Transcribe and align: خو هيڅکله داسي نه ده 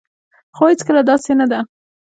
خو 0.55 0.63
هيڅکله 0.69 1.01
داسي 1.09 1.33
نه 1.39 1.45
ده 1.51 1.59